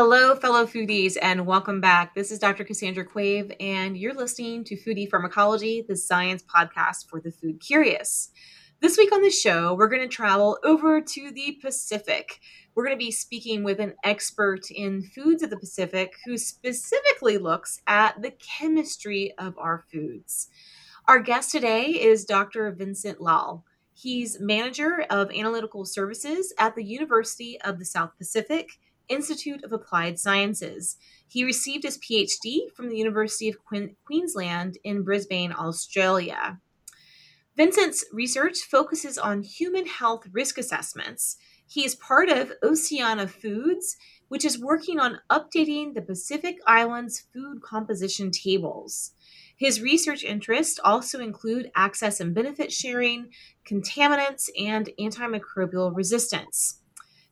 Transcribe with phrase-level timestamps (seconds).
[0.00, 2.14] Hello, fellow foodies, and welcome back.
[2.14, 2.62] This is Dr.
[2.62, 8.30] Cassandra Quave, and you're listening to Foodie Pharmacology, the science podcast for the food curious.
[8.80, 12.38] This week on the show, we're going to travel over to the Pacific.
[12.76, 17.36] We're going to be speaking with an expert in foods of the Pacific who specifically
[17.36, 20.46] looks at the chemistry of our foods.
[21.08, 22.70] Our guest today is Dr.
[22.70, 23.64] Vincent Lal.
[23.94, 30.18] He's manager of analytical services at the University of the South Pacific Institute of Applied
[30.18, 30.96] Sciences.
[31.26, 33.56] He received his PhD from the University of
[34.04, 36.58] Queensland in Brisbane, Australia.
[37.56, 41.36] Vincent's research focuses on human health risk assessments.
[41.66, 43.96] He is part of Oceania Foods,
[44.28, 49.12] which is working on updating the Pacific Islands food composition tables.
[49.56, 53.30] His research interests also include access and benefit sharing,
[53.68, 56.80] contaminants, and antimicrobial resistance.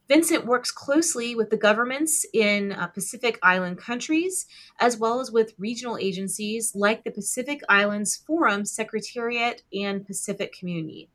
[0.08, 4.46] Vincent works closely with the governments in uh, Pacific Island countries,
[4.78, 11.10] as well as with regional agencies like the Pacific Islands Forum Secretariat and Pacific Community.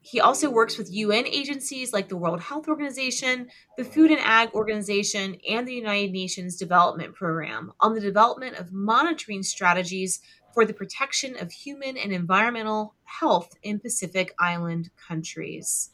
[0.00, 4.50] He also works with UN agencies like the World Health Organization, the Food and Ag
[4.52, 10.20] Organization, and the United Nations Development Program on the development of monitoring strategies
[10.54, 15.90] for the protection of human and environmental health in Pacific Island countries.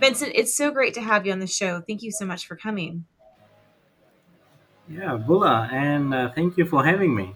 [0.00, 1.82] Vincent, it's so great to have you on the show.
[1.82, 3.06] Thank you so much for coming.
[4.88, 7.34] Yeah, Bula, and uh, thank you for having me.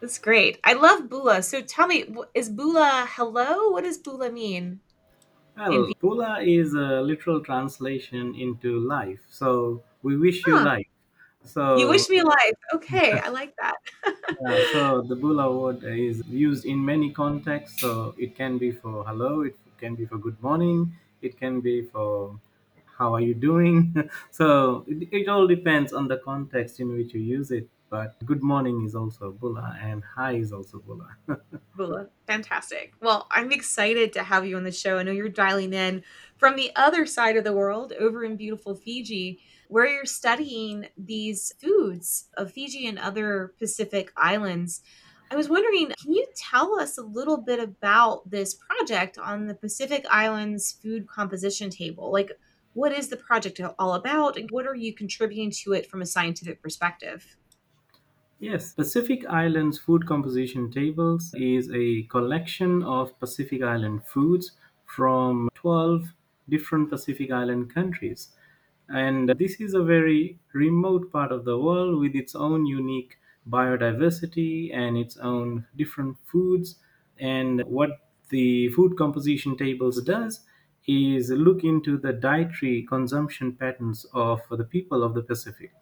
[0.00, 0.58] That's great.
[0.64, 1.42] I love Bula.
[1.42, 3.70] So tell me, is Bula hello?
[3.70, 4.80] What does Bula mean?
[5.66, 9.20] Well, Bula is a literal translation into life.
[9.30, 10.62] So we wish you Huh.
[10.62, 10.86] life.
[11.44, 12.58] So You wish me life.
[12.74, 13.76] Okay, I like that.
[14.42, 17.80] yeah, so the Bula word is used in many contexts.
[17.80, 20.92] So it can be for hello, it can be for good morning,
[21.22, 22.38] it can be for
[22.98, 24.08] how are you doing.
[24.30, 27.68] so it, it all depends on the context in which you use it.
[27.88, 31.08] But good morning is also Bula, and hi is also Bula.
[31.76, 32.06] Bula.
[32.26, 32.92] Fantastic.
[33.00, 34.98] Well, I'm excited to have you on the show.
[34.98, 36.04] I know you're dialing in
[36.36, 41.52] from the other side of the world over in beautiful Fiji, where you're studying these
[41.60, 44.82] foods of Fiji and other Pacific islands.
[45.30, 49.54] I was wondering, can you tell us a little bit about this project on the
[49.54, 52.12] Pacific Islands food composition table?
[52.12, 52.32] Like,
[52.72, 56.06] what is the project all about, and what are you contributing to it from a
[56.06, 57.36] scientific perspective?
[58.40, 64.52] Yes, Pacific Islands Food Composition Tables is a collection of Pacific Island foods
[64.86, 66.06] from 12
[66.48, 68.30] different Pacific Island countries.
[68.92, 73.18] And this is a very remote part of the world with its own unique
[73.48, 76.76] biodiversity and its own different foods.
[77.18, 77.90] And what
[78.30, 80.40] the food composition tables does
[80.86, 85.72] is look into the dietary consumption patterns of the people of the Pacific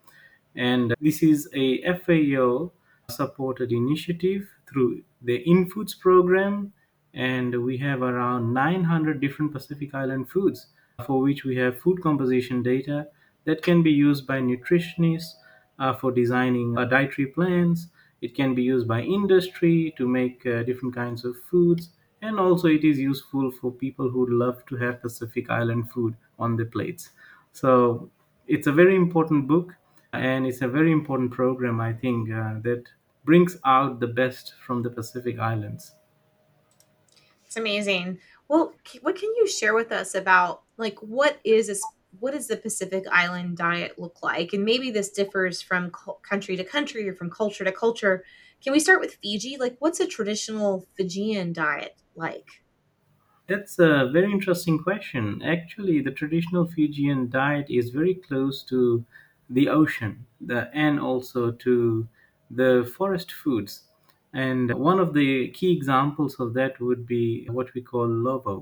[0.54, 2.72] and this is a FAO
[3.08, 6.72] supported initiative through the InFoods program
[7.14, 10.66] and we have around 900 different Pacific Island foods
[11.06, 13.08] for which we have food composition data
[13.44, 15.34] that can be used by nutritionists
[15.78, 17.88] uh, for designing uh, dietary plans.
[18.20, 22.66] It can be used by industry to make uh, different kinds of foods, and also
[22.66, 27.10] it is useful for people who love to have Pacific Island food on their plates.
[27.52, 28.10] So
[28.46, 29.74] it's a very important book
[30.12, 32.82] and it's a very important program i think uh, that
[33.24, 35.94] brings out the best from the pacific islands
[37.46, 38.20] It's amazing.
[38.48, 38.72] Well,
[39.02, 41.82] what can you share with us about like what is this?
[42.20, 44.52] What does the Pacific Island diet look like?
[44.52, 45.92] And maybe this differs from
[46.22, 48.24] country to country or from culture to culture.
[48.62, 49.56] Can we start with Fiji?
[49.58, 52.62] Like, what's a traditional Fijian diet like?
[53.48, 59.04] that's a very interesting question actually the traditional fijian diet is very close to
[59.50, 62.06] the ocean the, and also to
[62.50, 63.87] the forest foods
[64.44, 68.56] and one of the key examples of that would be what we call lovo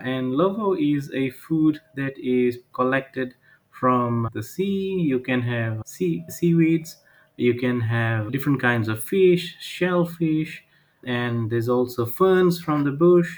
[0.00, 3.34] And lovo is a food that is collected
[3.80, 4.84] from the sea.
[5.12, 6.90] You can have sea seaweeds,
[7.36, 10.64] you can have different kinds of fish, shellfish,
[11.04, 13.30] and there's also ferns from the bush.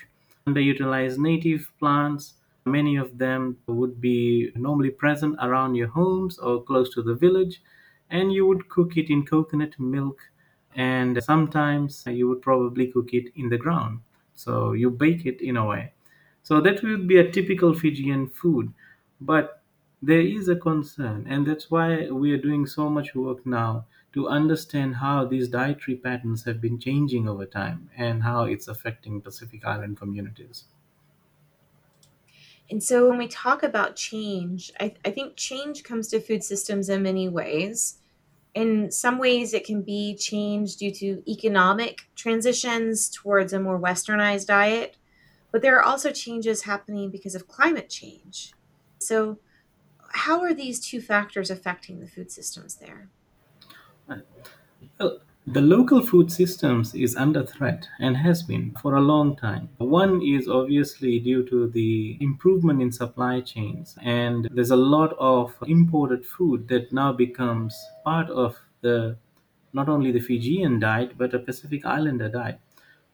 [0.46, 2.34] And they utilize native plants.
[2.66, 7.62] Many of them would be normally present around your homes or close to the village,
[8.10, 10.19] and you would cook it in coconut milk
[10.75, 14.00] and sometimes you would probably cook it in the ground
[14.35, 15.93] so you bake it in a way
[16.43, 18.73] so that would be a typical Fijian food.
[19.21, 19.62] But
[20.03, 24.29] there is a concern, and that's why we are doing so much work now to
[24.29, 29.65] understand how these dietary patterns have been changing over time and how it's affecting Pacific
[29.65, 30.65] Island communities.
[32.71, 36.88] And so when we talk about change, I, I think change comes to food systems
[36.88, 37.99] in many ways.
[38.54, 44.46] In some ways, it can be changed due to economic transitions towards a more westernized
[44.46, 44.96] diet,
[45.50, 48.52] but there are also changes happening because of climate change.
[48.98, 49.38] So,
[50.12, 53.08] how are these two factors affecting the food systems there?
[54.08, 54.22] Well,
[55.00, 59.69] oh, the local food systems is under threat and has been for a long time.
[59.76, 65.55] One is obviously due to the improvement in supply chains and there's a lot of
[65.67, 69.17] imported food that now becomes part of the
[69.75, 72.58] not only the Fijian diet but a Pacific Islander diet.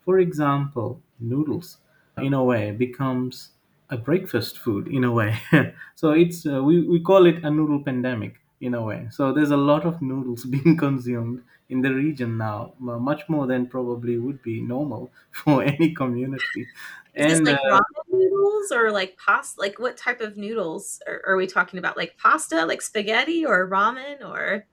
[0.05, 1.79] For example, noodles
[2.17, 3.50] in a way becomes
[3.88, 5.37] a breakfast food in a way.
[5.97, 9.09] so it's uh, we, we call it a noodle pandemic in a way.
[9.11, 13.47] So there's a lot of noodles being consumed in the region now, mu- much more
[13.47, 16.69] than probably would be normal for any community.
[17.17, 19.61] Is this And uh, like ramen noodles or like pasta?
[19.61, 21.97] Like what type of noodles are, are we talking about?
[21.97, 24.67] Like pasta, like spaghetti or ramen or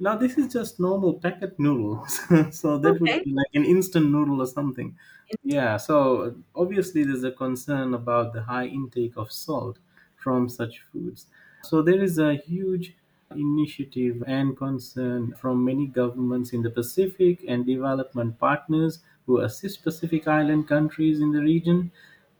[0.00, 2.18] Now this is just normal packet noodles,
[2.50, 3.22] so that would okay.
[3.22, 4.98] be like an instant noodle or something.
[5.44, 9.78] Yeah, so obviously there's a concern about the high intake of salt
[10.16, 11.26] from such foods.
[11.62, 12.96] So there is a huge
[13.34, 20.26] initiative and concern from many governments in the Pacific and development partners who assist Pacific
[20.28, 21.92] Island countries in the region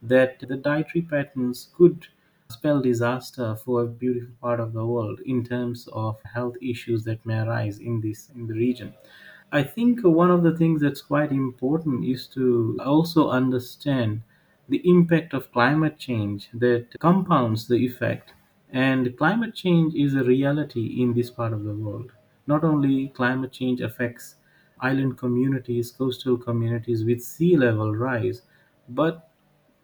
[0.03, 2.07] that the dietary patterns could
[2.49, 7.25] spell disaster for a beautiful part of the world in terms of health issues that
[7.25, 8.95] may arise in this in the region.
[9.53, 14.23] I think one of the things that's quite important is to also understand
[14.69, 18.33] the impact of climate change that compounds the effect.
[18.73, 22.13] And climate change is a reality in this part of the world.
[22.47, 24.37] Not only climate change affects
[24.81, 28.43] island communities, coastal communities with sea level rise,
[28.89, 29.31] but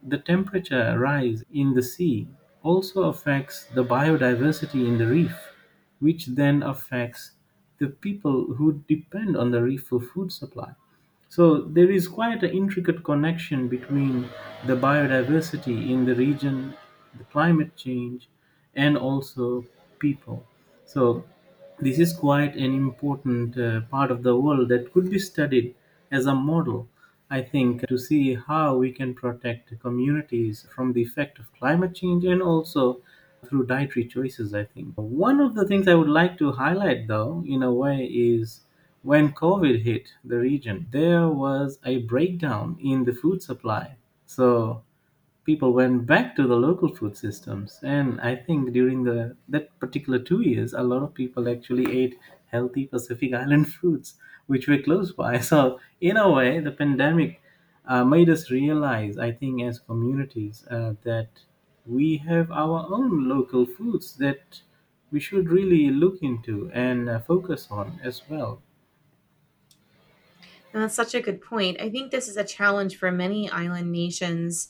[0.03, 2.29] the temperature rise in the sea
[2.62, 5.37] also affects the biodiversity in the reef,
[6.00, 7.32] which then affects
[7.79, 10.75] the people who depend on the reef for food supply.
[11.29, 14.29] So there is quite an intricate connection between
[14.67, 16.75] the biodiversity in the region,
[17.19, 18.29] the climate change,
[18.76, 19.64] and also
[19.99, 20.44] people.
[20.84, 21.25] So
[21.78, 25.75] this is quite an important uh, part of the world that could be studied
[26.11, 26.88] as a model,
[27.31, 32.25] I think, to see how we can protect communities from the effect of climate change
[32.25, 33.00] and also
[33.46, 34.94] through dietary choices, I think.
[34.96, 38.61] One of the things I would like to highlight, though, in a way, is
[39.02, 43.96] when COVID hit the region, there was a breakdown in the food supply.
[44.26, 44.82] So
[45.46, 47.81] people went back to the local food systems.
[47.82, 52.19] And i think during the that particular two years a lot of people actually ate
[52.46, 55.38] healthy pacific island foods which were close by.
[55.52, 57.40] So in a way the pandemic
[57.87, 61.31] uh, made us realize i think as communities uh, that
[61.87, 64.62] we have our own local foods that
[65.12, 68.62] we should really look into and uh, focus on as well.
[70.72, 71.81] That's such a good point.
[71.81, 74.69] I think this is a challenge for many island nations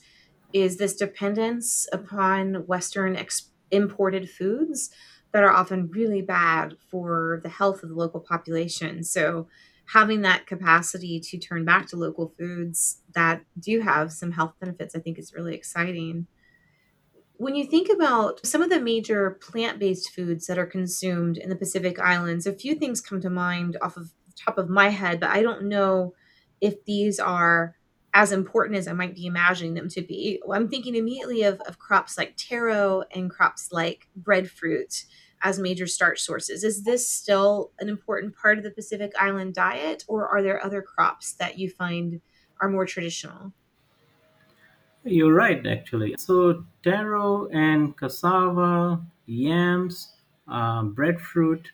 [0.57, 4.91] is this dependence upon Western ex- imported foods
[5.33, 9.05] that are often really bad for the health of the local population.
[9.05, 9.49] So
[9.93, 14.95] having that capacity to turn back to local foods that do have some health benefits,
[14.97, 16.27] I think is really exciting.
[17.35, 21.57] When you think about some of the major plant-based foods that are consumed in the
[21.57, 25.21] Pacific Islands, a few things come to mind off of the top of my head,
[25.21, 26.15] but I don't know
[26.61, 27.76] if these are
[28.17, 30.41] as important as I might be imagining them to be.
[30.51, 35.05] I'm thinking immediately of, of crops like taro and crops like breadfruit
[35.43, 36.65] as major starch sources.
[36.65, 40.81] Is this still an important part of the Pacific Island diet, or are there other
[40.81, 42.23] crops that you find
[42.63, 43.53] are more traditional?
[45.05, 46.15] You're right, actually.
[46.19, 50.15] So, taro and cassava, yams,
[50.49, 51.71] uh, breadfruit,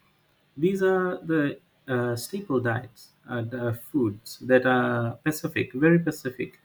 [0.57, 1.61] these are the
[2.17, 6.61] staple diets, uh, the foods that are Pacific, very Pacific.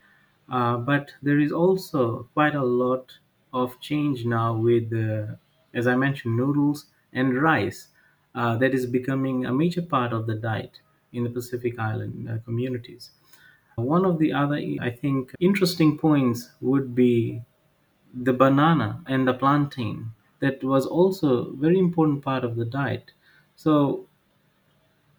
[0.50, 3.14] Uh, but there is also quite a lot
[3.54, 5.36] of change now with, uh,
[5.74, 7.90] as I mentioned, noodles and rice
[8.36, 10.80] uh, that is becoming a major part of the diet
[11.12, 13.12] in the Pacific Island uh, communities.
[13.76, 17.42] One of the other, I think, interesting points would be
[18.14, 20.12] the banana and the plantain.
[20.40, 23.12] That was also very important part of the diet.
[23.56, 24.07] So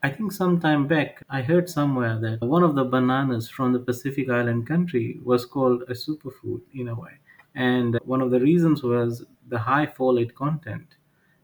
[0.02, 3.78] I think some time back I heard somewhere that one of the bananas from the
[3.78, 7.18] Pacific Island country was called a superfood in a way.
[7.54, 10.96] And one of the reasons was the high folate content.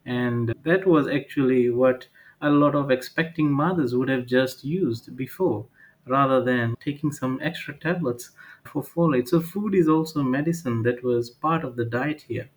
[0.05, 2.09] And that was actually what
[2.41, 5.67] a lot of expecting mothers would have just used before.
[6.07, 8.33] rather than taking some extra tablets
[8.65, 9.29] for folate.
[9.29, 12.51] So, food is also medicine that was part of the diet here.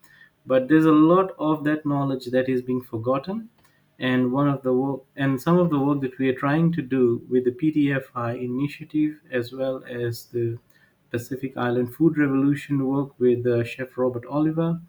[0.46, 3.50] But there's a lot of that knowledge that is being forgotten.
[4.00, 6.82] And one of the work, and some of the work that we are trying to
[6.82, 10.60] do with the PTFI initiative, as well as the
[11.10, 14.80] Pacific Island Food Revolution work with uh, Chef Robert Oliver,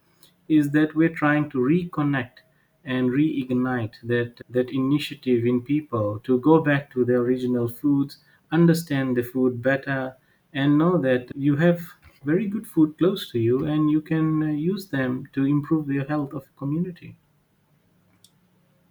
[0.49, 2.39] is that we're trying to reconnect
[2.85, 8.19] and reignite that that initiative in people to go back to their original foods,
[8.51, 10.17] understand the food better,
[10.53, 11.81] and know that you have
[12.25, 16.05] very good food close to you and you can uh, use them to improve the
[16.09, 17.17] health of the community.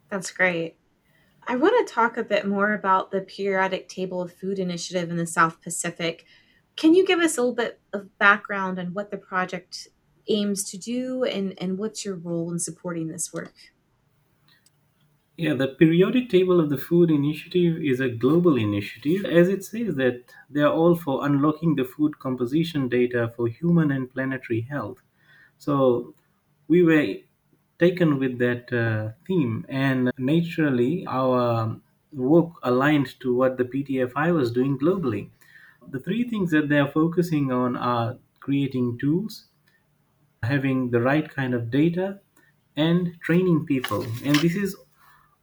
[0.09, 0.77] That's great.
[1.47, 5.17] I want to talk a bit more about the Periodic Table of Food initiative in
[5.17, 6.25] the South Pacific.
[6.75, 9.87] Can you give us a little bit of background on what the project
[10.27, 13.53] aims to do and, and what's your role in supporting this work?
[15.37, 19.95] Yeah, the periodic table of the food initiative is a global initiative as it says
[19.95, 24.97] that they are all for unlocking the food composition data for human and planetary health.
[25.59, 26.15] So
[26.67, 27.17] we were
[27.79, 31.79] taken with that uh, theme, and naturally, our
[32.13, 35.29] work aligned to what the PTFI was doing globally.
[35.89, 39.47] The three things that they are focusing on are creating tools,
[40.43, 42.21] having the right kind of data,
[42.75, 44.03] and training people.
[44.23, 44.75] And this is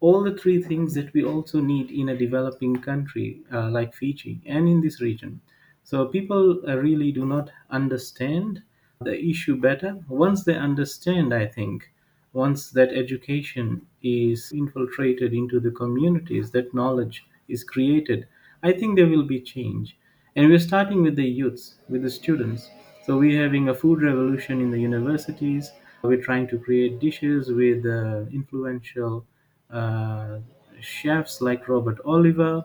[0.00, 4.42] all the three things that we also need in a developing country uh, like Fiji
[4.46, 5.40] and in this region.
[5.84, 8.62] So people uh, really do not understand
[9.00, 10.04] the issue better.
[10.08, 11.92] Once they understand, I think,
[12.34, 18.28] once that education is infiltrated into the communities, that knowledge is created,
[18.62, 19.96] I think there will be change.
[20.36, 22.70] And we're starting with the youths, with the students.
[23.04, 25.70] So we're having a food revolution in the universities.
[26.02, 29.26] We're trying to create dishes with uh, influential
[29.70, 30.40] uh,
[30.80, 32.64] chefs like Robert Oliver,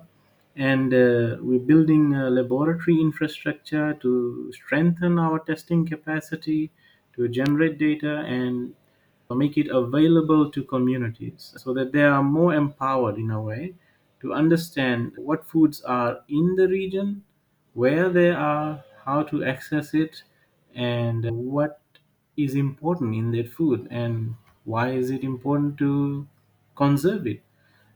[0.55, 6.71] and uh, we're building a laboratory infrastructure to strengthen our testing capacity,
[7.15, 8.75] to generate data, and
[9.35, 13.75] make it available to communities so that they are more empowered in a way
[14.21, 17.23] to understand what foods are in the region,
[17.73, 20.23] where they are, how to access it,
[20.75, 21.81] and what
[22.37, 26.27] is important in that food and why is it important to
[26.75, 27.43] conserve it.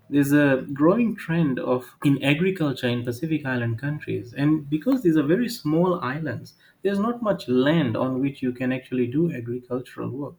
[0.09, 5.23] There's a growing trend of in agriculture in pacific island countries and because these are
[5.23, 10.35] very small islands there's not much land on which you can actually do agricultural work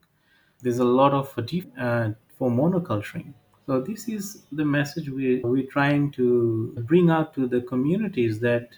[0.64, 3.32] there's a lot of fatigue uh, for monoculturing
[3.66, 8.68] so this is the message we, we're trying to bring out to the communities that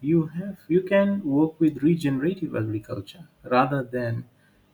[0.00, 4.24] you have you can work with regenerative agriculture rather than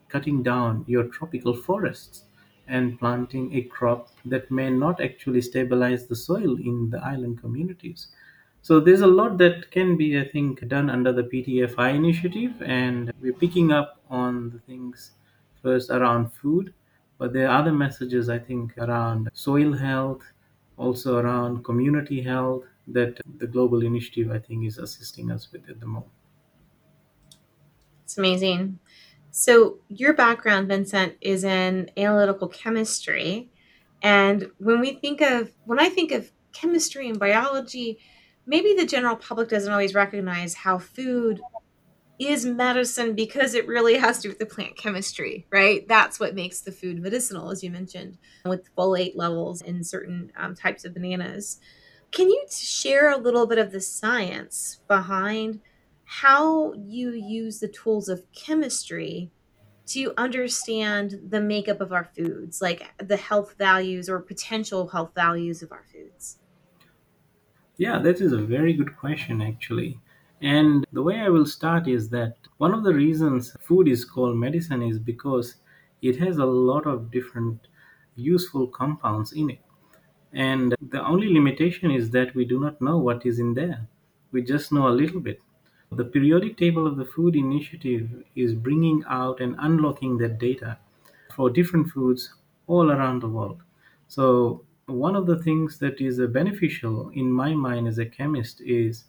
[0.09, 2.25] cutting down your tropical forests
[2.67, 8.09] and planting a crop that may not actually stabilize the soil in the island communities.
[8.63, 13.13] So there's a lot that can be, I think, done under the PTFI initiative, and
[13.21, 15.11] we're picking up on the things
[15.65, 16.73] first around food,
[17.19, 20.23] but there are other messages, I think, around soil health,
[20.77, 25.81] also around community health that the global initiative, I think, is assisting us with at
[25.81, 26.13] the moment.
[28.05, 28.79] It's amazing.
[29.31, 33.51] So, your background, Vincent, is in analytical chemistry.
[34.03, 37.99] And when we think of, when I think of chemistry and biology,
[38.47, 41.41] maybe the general public doesn't always recognize how food
[42.19, 45.87] is medicine because it really has to do with the plant chemistry, right?
[45.89, 50.55] That's what makes the food medicinal, as you mentioned, with folate levels in certain um,
[50.55, 51.59] types of bananas.
[52.13, 55.61] Can you share a little bit of the science behind
[56.05, 59.33] how you use the tools of chemistry
[59.87, 65.63] to understand the makeup of our foods, like the health values or potential health values
[65.63, 66.39] of our foods?
[67.77, 69.99] Yeah, that is a very good question, actually.
[70.45, 74.37] And the way I will start is that one of the reasons food is called
[74.37, 75.57] medicine is because
[76.03, 77.67] it has a lot of different
[78.15, 79.61] useful compounds in it.
[80.35, 83.89] And the only limitation is that we do not know what is in there.
[84.33, 85.41] We just know a little bit.
[85.91, 90.77] The periodic table of the food initiative is bringing out and unlocking that data
[91.35, 92.35] for different foods
[92.67, 93.63] all around the world.
[94.09, 99.05] So, one of the things that is beneficial in my mind as a chemist is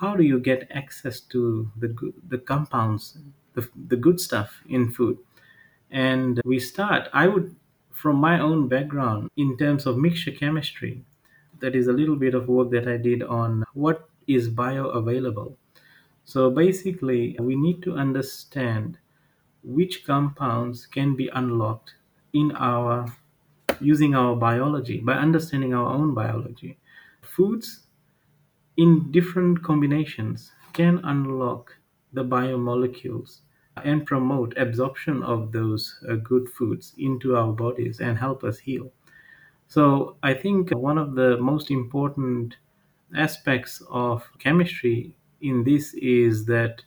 [0.00, 3.18] how do you get access to the the compounds,
[3.54, 5.18] the, the good stuff in food?
[5.90, 7.54] And we start, I would,
[7.90, 11.04] from my own background in terms of mixture chemistry,
[11.60, 15.54] that is a little bit of work that I did on what is bioavailable.
[16.24, 18.98] So basically, we need to understand
[19.62, 21.94] which compounds can be unlocked
[22.32, 23.06] in our
[23.80, 26.78] using our biology by understanding our own biology.
[27.20, 27.86] Foods
[28.76, 31.76] in different combinations can unlock
[32.12, 33.40] the biomolecules
[33.84, 38.92] and promote absorption of those uh, good foods into our bodies and help us heal.
[39.68, 42.58] So, I think one of the most important
[43.16, 46.84] aspects of chemistry in this is that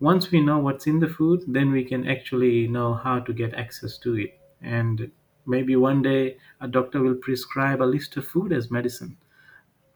[0.00, 3.54] once we know what's in the food, then we can actually know how to get
[3.54, 4.40] access to it.
[4.60, 5.12] And
[5.46, 9.16] maybe one day a doctor will prescribe a list of food as medicine.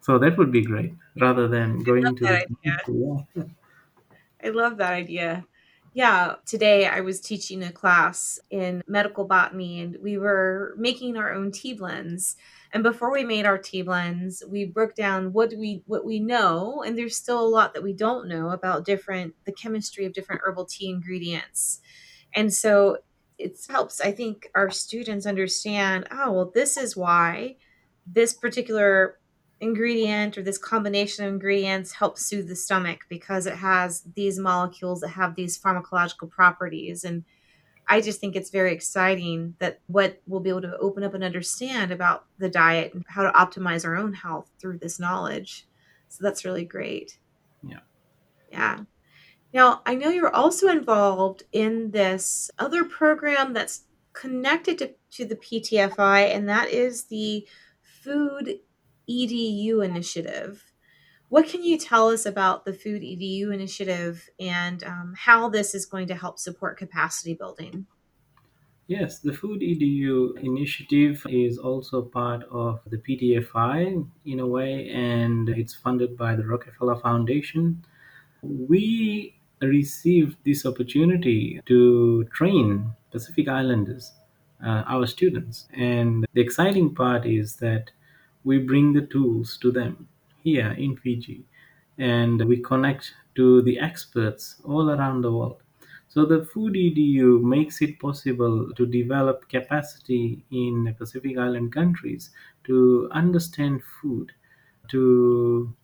[0.04, 2.76] So that would be great rather than going to yeah.
[4.44, 5.46] I love that idea.
[5.94, 11.32] Yeah, today I was teaching a class in medical botany and we were making our
[11.32, 12.36] own tea blends.
[12.74, 16.82] And before we made our tea blends, we broke down what we what we know
[16.86, 20.42] and there's still a lot that we don't know about different the chemistry of different
[20.44, 21.80] herbal tea ingredients.
[22.34, 22.98] And so
[23.38, 27.56] it helps I think our students understand, oh, well this is why
[28.06, 29.18] this particular
[29.64, 35.00] ingredient or this combination of ingredients helps soothe the stomach because it has these molecules
[35.00, 37.04] that have these pharmacological properties.
[37.04, 37.24] And
[37.86, 41.22] i just think it's very exciting that what we'll be able to open up and
[41.22, 45.66] understand about the diet and how to optimize our own health through this knowledge.
[46.08, 47.18] So that's really great.
[47.62, 47.80] Yeah.
[48.50, 48.78] yeah.
[49.52, 55.36] Now i know you're also involved in this other program that's connected to, to the
[55.36, 57.46] ptfi and that is the
[57.82, 58.60] food
[59.08, 60.64] edu initiative
[61.34, 65.84] what can you tell us about the Food EDU initiative and um, how this is
[65.84, 67.86] going to help support capacity building?
[68.86, 75.48] Yes, the Food EDU initiative is also part of the PTFI in a way, and
[75.48, 77.84] it's funded by the Rockefeller Foundation.
[78.42, 84.12] We received this opportunity to train Pacific Islanders,
[84.64, 85.66] uh, our students.
[85.74, 87.90] And the exciting part is that
[88.44, 90.08] we bring the tools to them
[90.42, 91.44] here in Fiji
[91.98, 95.62] and we connect to the experts all around the world.
[96.08, 102.30] So the Food EDU makes it possible to develop capacity in Pacific Island countries
[102.64, 104.32] to understand food,
[104.90, 105.74] to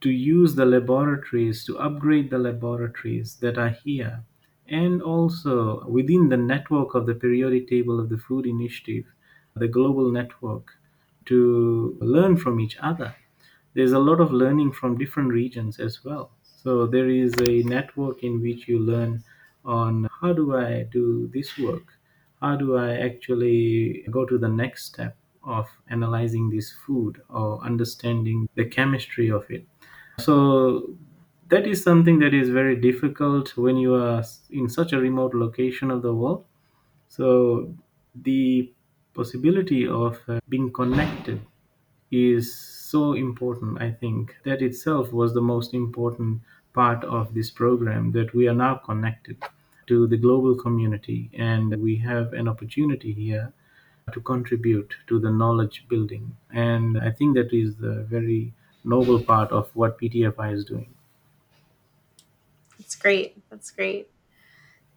[0.00, 4.24] to use the laboratories, to upgrade the laboratories that are here,
[4.68, 9.06] and also within the network of the periodic table of the food initiative,
[9.56, 10.78] the global network,
[11.26, 13.14] to learn from each other.
[13.74, 16.32] There's a lot of learning from different regions as well.
[16.42, 19.24] So there is a network in which you learn
[19.64, 21.86] on how do I do this work?
[22.40, 28.48] How do I actually go to the next step of analyzing this food or understanding
[28.54, 29.66] the chemistry of it?
[30.18, 30.96] So
[31.48, 35.90] that is something that is very difficult when you are in such a remote location
[35.90, 36.44] of the world.
[37.08, 37.74] So
[38.14, 38.73] the
[39.14, 41.40] possibility of uh, being connected
[42.10, 43.80] is so important.
[43.80, 48.54] I think that itself was the most important part of this program that we are
[48.54, 49.42] now connected
[49.86, 53.52] to the global community and we have an opportunity here
[54.12, 56.36] to contribute to the knowledge building.
[56.52, 58.52] And I think that is the very
[58.84, 60.94] noble part of what PTFI is doing.
[62.78, 63.48] That's great.
[63.50, 64.08] That's great.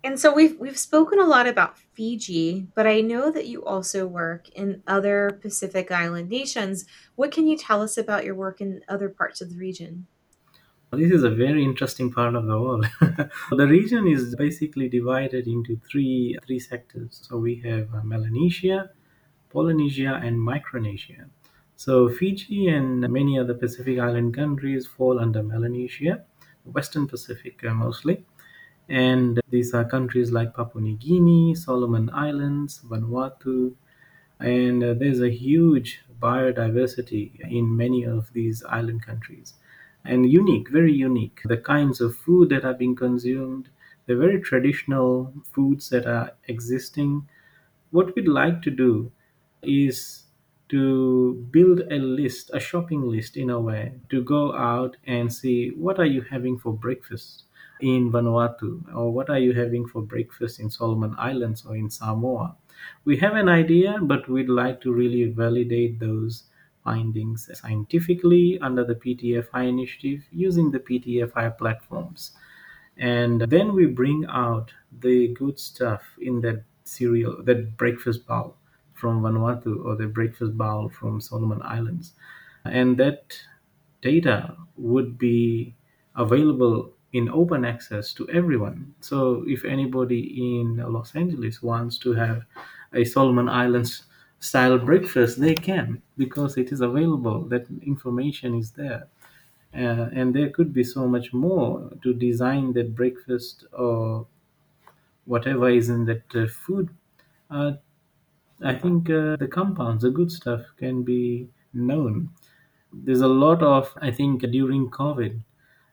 [0.07, 4.07] And so we've we've spoken a lot about Fiji, but I know that you also
[4.07, 6.85] work in other Pacific Island nations.
[7.17, 10.07] What can you tell us about your work in other parts of the region?
[10.93, 12.87] This is a very interesting part of the world.
[13.51, 17.19] the region is basically divided into three three sectors.
[17.27, 18.91] So we have uh, Melanesia,
[19.49, 21.25] Polynesia, and Micronesia.
[21.75, 26.23] So Fiji and many other Pacific Island countries fall under Melanesia,
[26.63, 28.23] Western Pacific uh, mostly.
[28.89, 33.75] And these are countries like Papua New Guinea, Solomon Islands, Vanuatu,
[34.39, 39.55] and uh, there's a huge biodiversity in many of these island countries.
[40.05, 41.41] And unique very unique.
[41.45, 43.69] The kinds of food that are being consumed
[44.05, 47.27] the very traditional foods that are existing.
[47.91, 49.11] What we'd like to do
[49.61, 50.23] is
[50.69, 55.71] to build a list, a shopping list in a way, to go out and see
[55.71, 57.43] what are you having for breakfast
[57.81, 62.55] in Vanuatu or what are you having for breakfast in Solomon Islands or in Samoa.
[63.05, 66.43] We have an idea, but we'd like to really validate those
[66.83, 72.31] findings scientifically under the PTFI initiative using the PTFI platforms
[72.97, 78.55] and then we bring out the good stuff in that cereal, that breakfast bowl
[78.93, 82.13] from Vanuatu or the breakfast bowl from Solomon Islands,
[82.65, 83.39] and that
[84.01, 85.75] data would be
[86.15, 88.77] available in open access to everyone.
[89.01, 89.17] So
[89.55, 92.39] if anybody in Los Angeles wants to have
[92.93, 93.93] a Solomon Islands
[94.39, 97.39] style breakfast, they can because it is available.
[97.53, 99.03] That information is there
[99.73, 104.25] Uh, and there could be so much more to design that breakfast or
[105.25, 106.89] whatever is in that uh, food.
[107.49, 107.73] Uh,
[108.63, 112.29] I think uh, the compounds, the good stuff, can be known.
[112.91, 115.43] There's a lot of, I think, during COVID,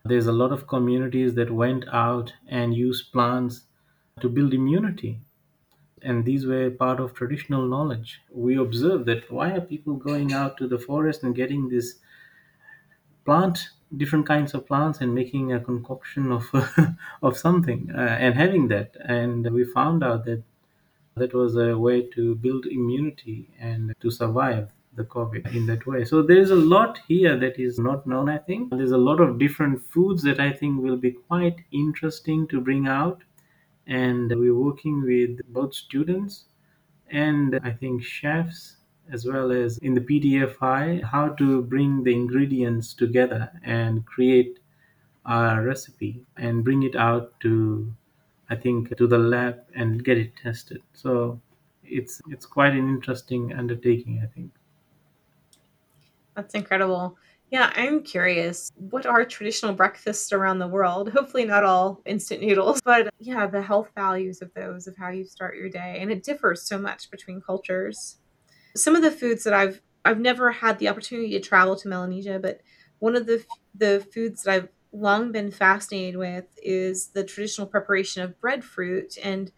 [0.07, 3.62] there's a lot of communities that went out and used plants
[4.21, 5.19] to build immunity.
[6.03, 8.21] And these were part of traditional knowledge.
[8.31, 11.95] We observed that why are people going out to the forest and getting this
[13.25, 16.45] plant, different kinds of plants, and making a concoction of
[17.23, 18.95] of something uh, and having that?
[19.03, 20.43] And we found out that
[21.14, 26.05] that was a way to build immunity and to survive the COVID in that way.
[26.05, 28.71] So there's a lot here that is not known, I think.
[28.71, 32.87] There's a lot of different foods that I think will be quite interesting to bring
[32.87, 33.23] out.
[33.87, 36.45] And we're working with both students
[37.11, 38.77] and I think chefs
[39.13, 44.59] as well as in the PTFI how to bring the ingredients together and create
[45.27, 47.93] a recipe and bring it out to
[48.51, 50.83] I think to the lab and get it tested.
[50.93, 51.41] So
[51.83, 54.51] it's it's quite an interesting undertaking, I think.
[56.37, 57.16] That's incredible.
[57.51, 58.73] Yeah, I'm curious.
[58.77, 61.11] What are traditional breakfasts around the world?
[61.11, 65.25] Hopefully, not all instant noodles, but yeah, the health values of those, of how you
[65.25, 65.99] start your day.
[66.01, 68.18] And it differs so much between cultures.
[68.77, 72.38] Some of the foods that I've I've never had the opportunity to travel to Melanesia,
[72.40, 72.61] but
[72.99, 73.44] one of the
[73.75, 79.16] the foods that I've long been fascinated with is the traditional preparation of breadfruit.
[79.23, 79.53] And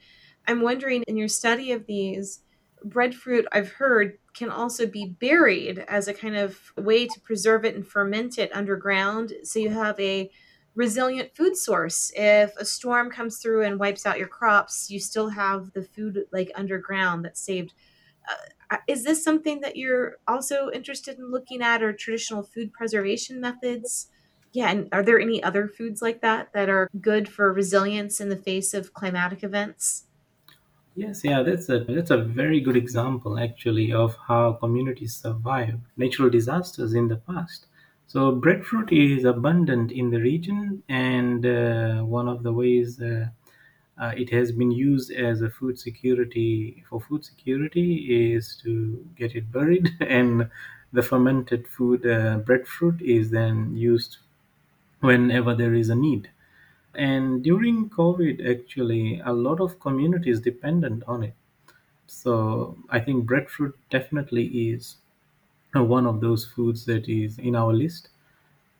[0.46, 2.40] I'm wondering, in your study of these,
[2.88, 7.74] breadfruit, I've heard, can also be buried as a kind of way to preserve it
[7.74, 9.32] and ferment it underground.
[9.44, 10.30] So you have a
[10.74, 12.12] resilient food source.
[12.14, 16.24] If a storm comes through and wipes out your crops, you still have the food
[16.32, 17.72] like underground that's saved.
[18.70, 23.40] Uh, is this something that you're also interested in looking at or traditional food preservation
[23.40, 24.08] methods?
[24.52, 28.28] Yeah, and are there any other foods like that that are good for resilience in
[28.28, 30.04] the face of climatic events?
[30.96, 36.28] Yes, yeah, that's a that's a very good example actually of how communities survive natural
[36.30, 37.66] disasters in the past.
[38.08, 43.26] So breadfruit is abundant in the region, and uh, one of the ways uh,
[43.98, 49.34] uh, it has been used as a food security for food security is to get
[49.36, 50.48] it buried, and
[50.92, 54.18] the fermented food uh, breadfruit is then used
[55.00, 56.30] whenever there is a need.
[56.96, 61.34] And during COVID, actually, a lot of communities dependent on it.
[62.06, 64.96] So I think breadfruit definitely is
[65.76, 68.08] uh, one of those foods that is in our list,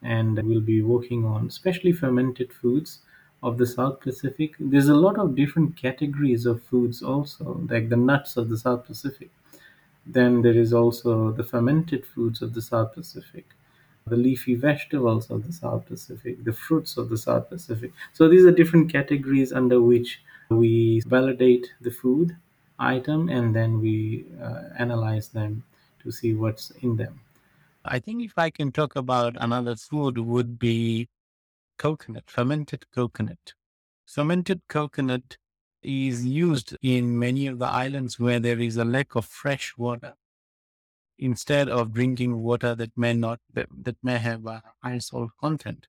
[0.02, 3.00] and we'll be working on, especially fermented foods
[3.42, 4.54] of the South Pacific.
[4.60, 8.86] There's a lot of different categories of foods also, like the nuts of the South
[8.86, 9.30] Pacific.
[10.06, 13.46] Then there is also the fermented foods of the South Pacific,
[14.06, 17.92] the leafy vegetables of the South Pacific, the fruits of the South Pacific.
[18.12, 22.36] So these are different categories under which we validate the food
[22.78, 25.64] item and then we uh, analyze them
[26.02, 27.20] to see what's in them.
[27.84, 31.08] I think if I can talk about another food would be
[31.78, 33.54] coconut, fermented coconut.
[34.06, 35.36] Fermented coconut
[35.82, 40.14] is used in many of the islands where there is a lack of fresh water.
[41.18, 45.86] Instead of drinking water that may not that may have a high salt content,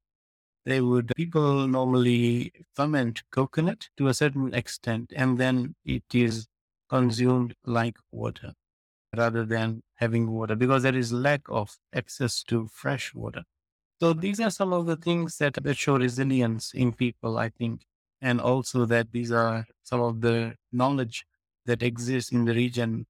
[0.66, 6.48] they would people normally ferment coconut to a certain extent, and then it is
[6.90, 8.54] consumed like water
[9.16, 13.44] rather than having water because there is lack of access to fresh water.
[14.00, 17.82] So these are some of the things that, that show resilience in people, I think.
[18.22, 21.26] And also that these are some of the knowledge
[21.66, 23.06] that exists in the region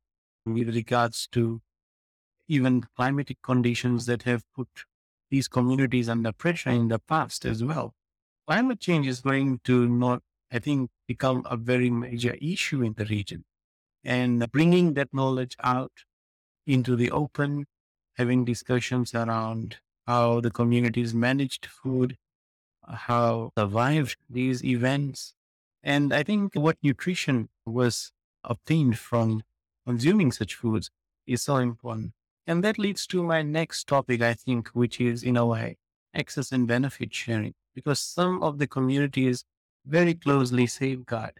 [0.46, 1.62] with regards to
[2.48, 4.68] even climatic conditions that have put
[5.30, 7.94] these communities under pressure in the past as well.
[8.48, 13.06] Climate change is going to not, I think, become a very major issue in the
[13.06, 13.44] region.
[14.04, 15.92] And bringing that knowledge out
[16.66, 17.66] into the open,
[18.16, 22.18] having discussions around how the communities managed food,
[22.88, 25.34] how survived these events.
[25.84, 28.12] And I think what nutrition was
[28.44, 29.44] obtained from
[29.86, 30.90] consuming such foods
[31.26, 32.14] is so important.
[32.48, 35.78] And that leads to my next topic, I think, which is in a way
[36.16, 39.44] access and benefit sharing, because some of the communities
[39.86, 41.34] very closely safeguard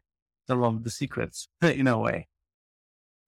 [0.48, 2.28] some of the secrets in a way.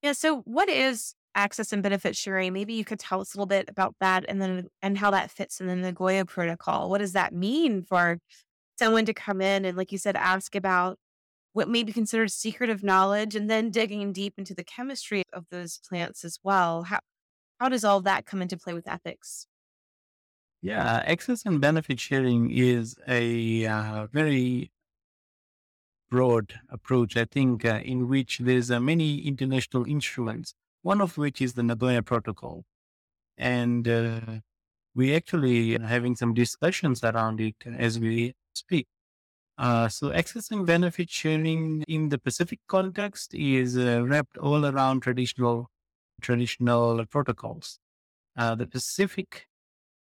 [0.02, 0.14] Yeah.
[0.14, 2.54] So, what is access and benefit sharing?
[2.54, 5.32] Maybe you could tell us a little bit about that, and then and how that
[5.32, 6.90] fits in the Nagoya Protocol.
[6.90, 8.20] What does that mean for
[8.78, 10.98] someone to come in and, like you said, ask about
[11.54, 15.80] what may be considered secretive knowledge, and then digging deep into the chemistry of those
[15.88, 16.84] plants as well?
[16.84, 17.00] How
[17.60, 19.48] how does all that come into play with ethics?
[20.62, 24.72] Yeah, access and benefit sharing is a uh, very
[26.10, 31.42] broad approach, I think, uh, in which there's uh, many international instruments, one of which
[31.42, 32.66] is the Nagoya Protocol.
[33.38, 34.22] And uh,
[34.96, 38.88] we actually are having some discussions around it as we speak.
[39.58, 45.02] Uh, so access and benefit sharing in the Pacific context is uh, wrapped all around
[45.02, 45.70] traditional
[46.20, 47.80] traditional protocols.
[48.38, 49.48] Uh, the Pacific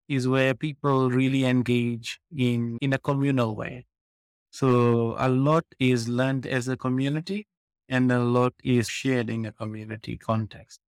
[0.09, 3.87] is where people really engage in in a communal way.
[4.51, 7.47] So a lot is learned as a community
[7.89, 10.81] and a lot is shared in a community context.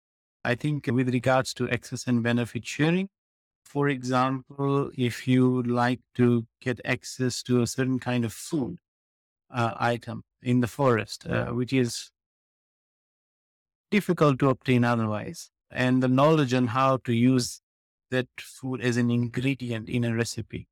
[0.44, 3.10] I think with regards to access and benefit sharing,
[3.64, 8.80] for example, if you would like to get access to a certain kind of food
[9.52, 12.10] uh, item in the forest, uh, which is
[13.92, 17.62] difficult to obtain otherwise, and the knowledge on how to use
[18.10, 20.68] that food as an ingredient in a recipe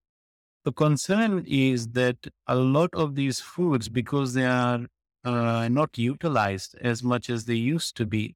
[0.66, 4.86] the concern is that a lot of these foods, because they are
[5.24, 8.36] uh, not utilized as much as they used to be,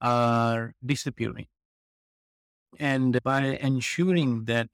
[0.00, 1.46] are disappearing.
[2.78, 4.68] And by ensuring that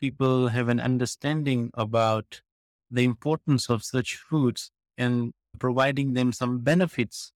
[0.00, 2.40] people have an understanding about
[2.90, 7.32] the importance of such foods and providing them some benefits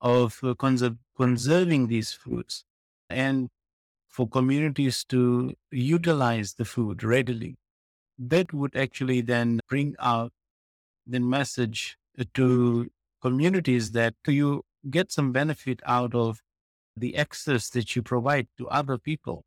[0.00, 2.64] of uh, conserve, conserving these foods
[3.10, 3.48] and
[4.08, 7.56] for communities to utilize the food readily
[8.18, 10.32] that would actually then bring out
[11.06, 11.96] the message
[12.34, 12.88] to
[13.20, 16.40] communities that you get some benefit out of
[16.96, 19.42] the access that you provide to other people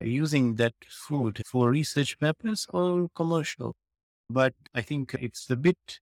[0.00, 3.74] using that food for research purpose or commercial.
[4.30, 6.00] But I think it's a bit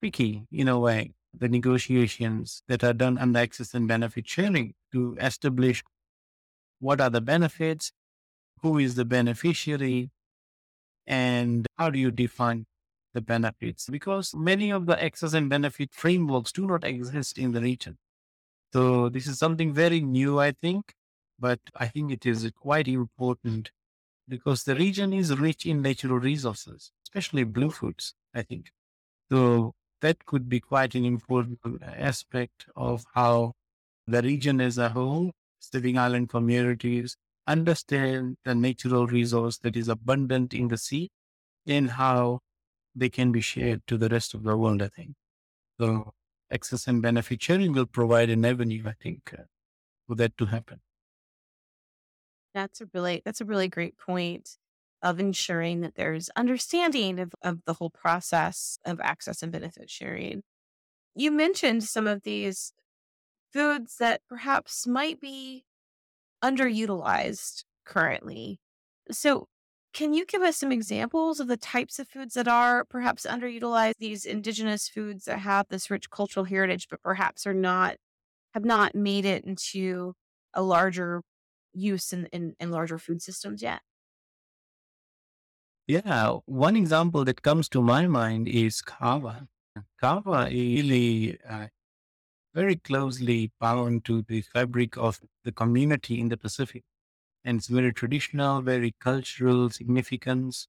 [0.00, 5.16] tricky in a way, the negotiations that are done under access and benefit sharing to
[5.20, 5.82] establish
[6.80, 7.92] what are the benefits,
[8.62, 10.10] who is the beneficiary,
[11.06, 12.66] and how do you define
[13.12, 13.88] the benefits?
[13.88, 17.98] Because many of the access and benefit frameworks do not exist in the region.
[18.72, 20.94] So this is something very new, I think,
[21.38, 23.70] but I think it is quite important
[24.28, 28.72] because the region is rich in natural resources, especially blue foods, I think.
[29.30, 33.54] So that could be quite an important aspect of how
[34.06, 40.52] the region as a whole, Pacific Island communities, understand the natural resource that is abundant
[40.54, 41.10] in the sea
[41.66, 42.40] and how
[42.94, 45.14] they can be shared to the rest of the world, I think.
[45.80, 46.12] So
[46.52, 49.44] access and benefit sharing will provide an avenue, I think, uh,
[50.06, 50.80] for that to happen.
[52.54, 54.58] That's a really that's a really great point
[55.04, 60.42] of ensuring that there's understanding of, of the whole process of access and benefit sharing.
[61.14, 62.72] You mentioned some of these
[63.52, 65.64] foods that perhaps might be
[66.42, 68.58] underutilized currently.
[69.10, 69.46] So,
[69.92, 73.92] can you give us some examples of the types of foods that are perhaps underutilized?
[73.98, 77.96] These indigenous foods that have this rich cultural heritage, but perhaps are not
[78.54, 80.14] have not made it into
[80.54, 81.22] a larger
[81.74, 83.82] use in, in, in larger food systems yet.
[85.86, 89.46] Yeah, one example that comes to my mind is kava.
[90.00, 91.66] Kava is really uh,
[92.54, 96.84] very closely bound to the fabric of the community in the Pacific.
[97.44, 100.68] And it's very traditional, very cultural significance.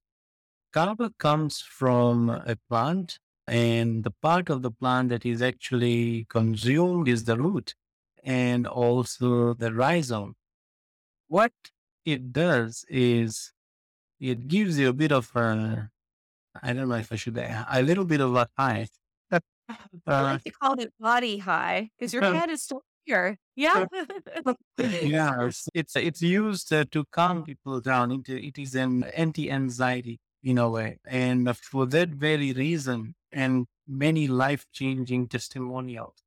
[0.72, 7.08] Kava comes from a plant, and the part of the plant that is actually consumed
[7.08, 7.74] is the root
[8.24, 10.34] and also the rhizome.
[11.28, 11.52] What
[12.04, 13.52] it does is
[14.20, 15.90] it gives you a bit of a,
[16.62, 18.88] I don't know if I should, say, a little bit of a high
[20.06, 23.38] I uh, like to call it body high because your head is still here.
[23.54, 23.86] Yeah.
[24.78, 28.12] yeah, it's it's, it's used uh, to calm people down.
[28.12, 34.28] Into it is an anti-anxiety in a way, and for that very reason, and many
[34.28, 36.22] life-changing testimonials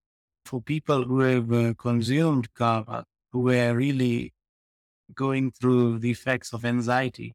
[0.46, 4.34] for people who have uh, consumed kava, who were really
[5.14, 7.34] going through the effects of anxiety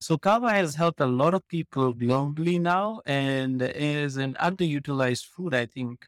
[0.00, 5.54] so kava has helped a lot of people globally now and is an underutilized food.
[5.54, 6.06] I think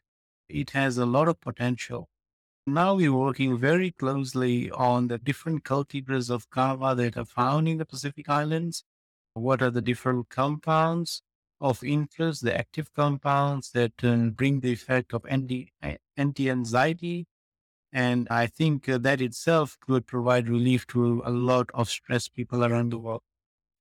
[0.49, 2.09] it has a lot of potential.
[2.67, 7.79] Now we're working very closely on the different cultivars of kava that are found in
[7.79, 8.85] the Pacific Islands.
[9.35, 11.23] What are the different compounds
[11.61, 15.73] of interest, the active compounds that uh, bring the effect of anti,
[16.17, 17.27] anti-anxiety.
[17.93, 22.65] And I think uh, that itself could provide relief to a lot of stressed people
[22.65, 23.23] around the world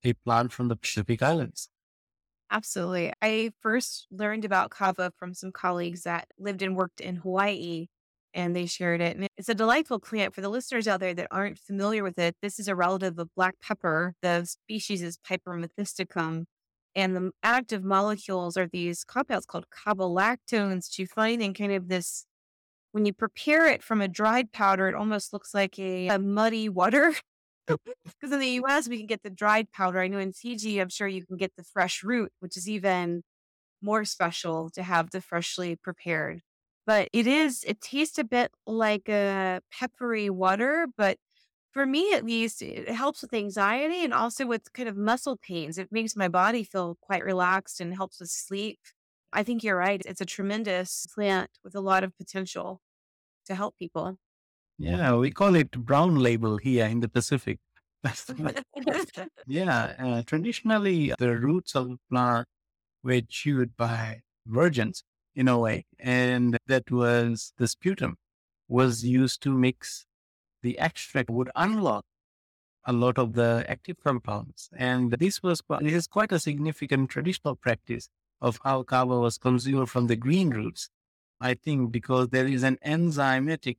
[0.04, 1.68] a plant from the Pacific Islands.
[2.50, 3.12] Absolutely.
[3.22, 7.86] I first learned about kava from some colleagues that lived and worked in Hawaii.
[8.34, 9.16] and they shared it.
[9.16, 12.34] And it's a delightful plant for the listeners out there that aren't familiar with it.
[12.42, 14.14] This is a relative of black pepper.
[14.22, 16.44] The species is Piper methysticum.
[16.94, 22.26] And the active molecules are these compounds called kavalactones to find in kind of this,
[22.92, 26.68] when you prepare it from a dried powder, it almost looks like a, a muddy
[26.68, 27.14] water.
[28.04, 30.00] Because in the US, we can get the dried powder.
[30.00, 33.22] I know in Fiji, I'm sure you can get the fresh root, which is even
[33.82, 36.42] more special to have the freshly prepared.
[36.86, 41.18] But it is, it tastes a bit like a peppery water, but
[41.72, 45.78] for me at least, it helps with anxiety and also with kind of muscle pains.
[45.78, 48.80] It makes my body feel quite relaxed and helps with sleep.
[49.32, 50.02] I think you're right.
[50.06, 52.82] It's a tremendous plant with a lot of potential
[53.46, 54.18] to help people.
[54.78, 57.58] Yeah, we call it brown label here in the Pacific.
[59.46, 62.46] yeah, uh, traditionally the roots of the plant
[63.04, 65.04] were chewed by virgins
[65.34, 68.16] in a way, and that was the sputum
[68.68, 70.06] was used to mix
[70.62, 72.04] the extract would unlock
[72.84, 77.56] a lot of the active compounds, and this was this is quite a significant traditional
[77.56, 78.08] practice
[78.40, 80.88] of how kava was consumed from the green roots.
[81.40, 83.76] I think because there is an enzymatic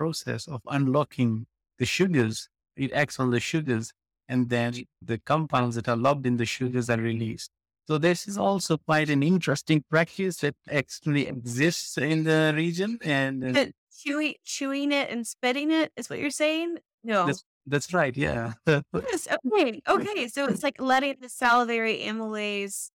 [0.00, 1.32] process of unlocking
[1.78, 2.48] the sugars.
[2.76, 3.86] It acts on the sugars
[4.28, 4.72] and then
[5.10, 7.50] the compounds that are locked in the sugars are released.
[7.88, 12.98] So this is also quite an interesting practice that actually exists in the region.
[13.02, 13.66] And uh,
[14.00, 16.78] chewing, chewing it and spitting it is what you're saying?
[17.02, 17.26] No.
[17.26, 18.14] That's, that's right.
[18.14, 18.52] Yeah.
[18.66, 19.26] yes.
[19.46, 19.80] Okay.
[19.88, 20.28] Okay.
[20.28, 22.90] So it's like letting the salivary amylase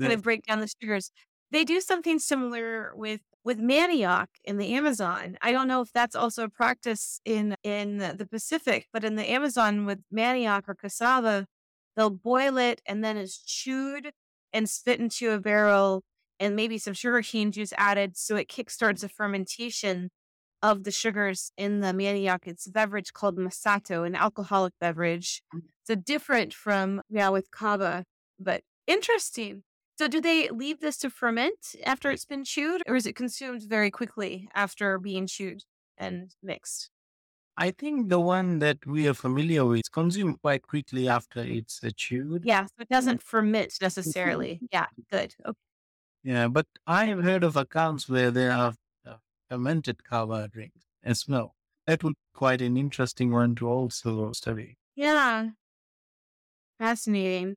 [0.00, 1.10] kind of break down the sugars.
[1.50, 5.38] They do something similar with with manioc in the Amazon.
[5.40, 9.30] I don't know if that's also a practice in in the Pacific, but in the
[9.30, 11.46] Amazon with manioc or cassava,
[11.96, 14.10] they'll boil it and then it's chewed
[14.52, 16.02] and spit into a barrel
[16.38, 20.10] and maybe some sugar cane juice added so it kickstarts the fermentation
[20.62, 22.40] of the sugars in the manioc.
[22.44, 25.40] It's a beverage called masato, an alcoholic beverage.
[25.54, 25.62] Mm.
[25.84, 28.04] So different from yeah with kava,
[28.38, 29.62] but interesting.
[29.98, 33.64] So, do they leave this to ferment after it's been chewed, or is it consumed
[33.64, 35.64] very quickly after being chewed
[35.96, 36.90] and mixed?
[37.58, 41.82] I think the one that we are familiar with is consumed quite quickly after it's
[41.84, 42.44] uh, chewed.
[42.44, 44.62] Yeah, so it doesn't ferment necessarily.
[44.72, 45.34] yeah, good.
[45.44, 45.58] Okay.
[46.22, 49.16] Yeah, but I have heard of accounts where there are uh,
[49.48, 51.56] fermented kava drinks as well.
[51.86, 54.78] That would be quite an interesting one to also study.
[54.94, 55.52] Yeah.
[56.78, 57.54] Fascinating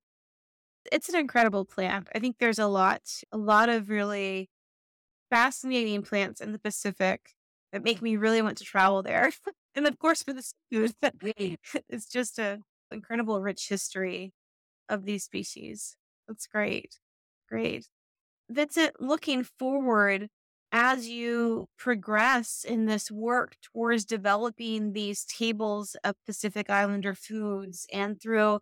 [0.91, 2.07] it's an incredible plant.
[2.13, 4.49] I think there's a lot, a lot of really
[5.29, 7.31] fascinating plants in the Pacific
[7.71, 9.31] that make me really want to travel there.
[9.75, 10.93] and of course, for the food,
[11.89, 12.59] it's just a
[12.91, 14.33] incredible, rich history
[14.89, 15.95] of these species.
[16.27, 16.99] That's great.
[17.47, 17.87] Great.
[18.49, 20.27] Vincent, looking forward
[20.71, 28.21] as you progress in this work towards developing these tables of Pacific Islander foods and
[28.21, 28.59] through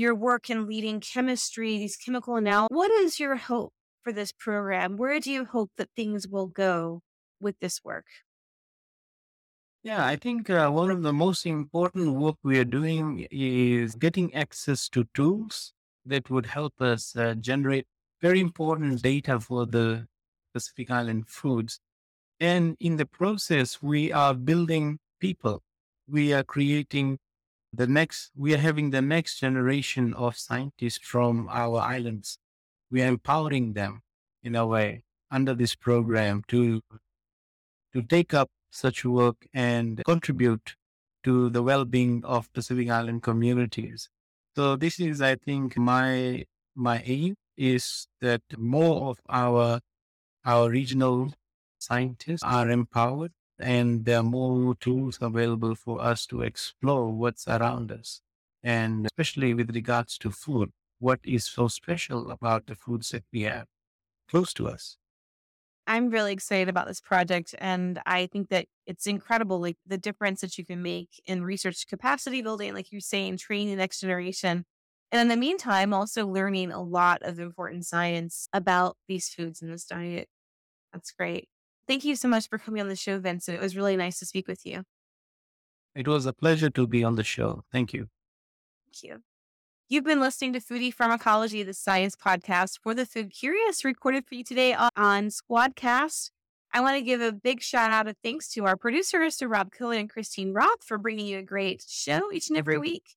[0.00, 4.96] your work in leading chemistry, these chemical analysis, what is your hope for this program?
[4.96, 7.02] Where do you hope that things will go
[7.40, 8.06] with this work?
[9.82, 14.34] Yeah, I think uh, one of the most important work we are doing is getting
[14.34, 15.72] access to tools
[16.04, 17.86] that would help us uh, generate
[18.20, 20.06] very important data for the
[20.52, 21.80] Pacific Island foods.
[22.38, 25.62] And in the process, we are building people.
[26.08, 27.18] We are creating
[27.72, 32.38] the next, we are having the next generation of scientists from our islands.
[32.90, 34.02] We are empowering them
[34.42, 36.80] in a way under this program to,
[37.92, 40.76] to take up such work and contribute
[41.22, 44.08] to the well-being of Pacific Island communities.
[44.56, 49.80] So this is, I think, my my aim is that more of our
[50.44, 51.32] our regional
[51.78, 57.92] scientists are empowered and there are more tools available for us to explore what's around
[57.92, 58.20] us.
[58.62, 63.42] And especially with regards to food, what is so special about the foods that we
[63.42, 63.66] have
[64.28, 64.96] close to us?
[65.86, 67.54] I'm really excited about this project.
[67.58, 71.86] And I think that it's incredible, like the difference that you can make in research
[71.88, 74.64] capacity building, like you're saying, training the next generation.
[75.10, 79.70] And in the meantime, also learning a lot of important science about these foods in
[79.70, 80.28] this diet.
[80.92, 81.48] That's great.
[81.90, 83.58] Thank you so much for coming on the show, Vincent.
[83.58, 84.84] It was really nice to speak with you.
[85.92, 87.64] It was a pleasure to be on the show.
[87.72, 88.06] Thank you.
[88.86, 89.22] Thank you.
[89.88, 94.36] You've been listening to Foodie Pharmacology, the science podcast for the food curious, recorded for
[94.36, 96.30] you today on Squadcast.
[96.72, 99.72] I want to give a big shout out of thanks to our producers, to Rob
[99.72, 103.16] Cohen and Christine Roth, for bringing you a great show each and every week.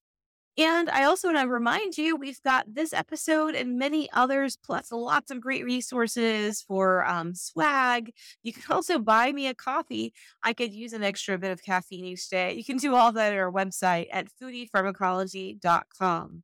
[0.56, 4.92] And I also want to remind you, we've got this episode and many others, plus
[4.92, 8.14] lots of great resources for um, swag.
[8.44, 10.14] You can also buy me a coffee.
[10.44, 12.54] I could use an extra bit of caffeine each day.
[12.54, 16.44] You can do all that at our website at foodiepharmacology.com.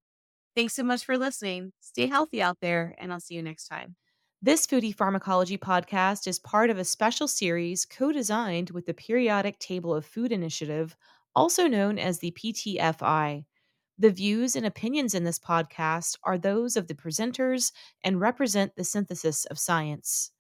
[0.56, 1.74] Thanks so much for listening.
[1.80, 3.96] Stay healthy out there, and I'll see you next time.
[4.42, 9.60] This Foodie Pharmacology podcast is part of a special series co designed with the Periodic
[9.60, 10.96] Table of Food Initiative,
[11.36, 13.44] also known as the PTFI.
[14.02, 18.86] The views and opinions in this podcast are those of the presenters and represent the
[18.86, 20.32] synthesis of science.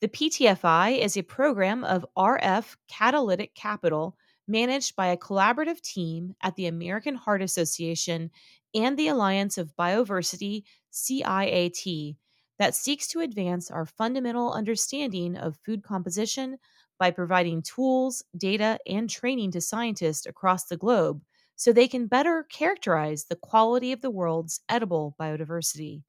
[0.00, 4.16] The PTFI is a program of RF Catalytic Capital
[4.48, 8.32] managed by a collaborative team at the American Heart Association
[8.74, 12.16] and the Alliance of Bioversity, CIAT,
[12.58, 16.58] that seeks to advance our fundamental understanding of food composition
[16.98, 21.22] by providing tools, data, and training to scientists across the globe
[21.56, 26.02] so they can better characterize the quality of the world's edible biodiversity.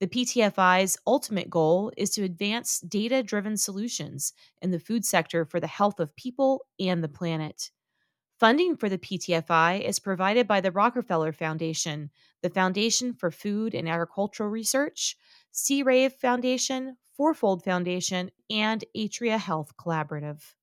[0.00, 4.32] The PTFI's ultimate goal is to advance data driven solutions
[4.62, 7.70] in the food sector for the health of people and the planet.
[8.38, 12.10] Funding for the PTFI is provided by the Rockefeller Foundation,
[12.40, 15.16] the Foundation for Food and Agricultural Research,
[15.52, 20.54] Seerave Foundation, Fourfold Foundation, and Atria Health Collaborative.